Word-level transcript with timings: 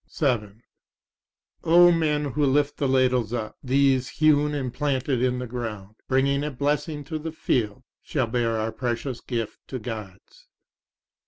7 0.07 0.63
O 1.63 1.91
men 1.91 2.25
who 2.31 2.43
lift 2.43 2.77
the 2.77 2.87
ladles 2.87 3.33
up, 3.33 3.55
these 3.63 4.09
hewn 4.09 4.55
and 4.55 4.73
planted 4.73 5.21
in 5.21 5.37
the 5.37 5.45
ground, 5.45 5.93
Bringing 6.07 6.43
a 6.43 6.49
blessing 6.49 7.03
to 7.03 7.19
the 7.19 7.31
field, 7.31 7.83
shall 8.01 8.25
bear 8.25 8.57
our 8.57 8.71
precious 8.71 9.21
gift 9.21 9.59
to 9.67 9.77
Gods. 9.77 10.47